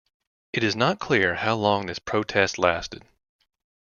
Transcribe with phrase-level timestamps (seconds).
[0.51, 3.05] It is not clear how long this protest lasted.